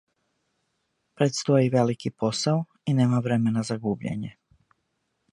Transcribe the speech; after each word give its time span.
Предстоји 1.19 1.67
велики 1.75 2.11
посао 2.23 2.55
и 2.93 2.95
нема 3.01 3.19
времена 3.27 3.65
за 3.69 3.77
губљење. 3.85 4.33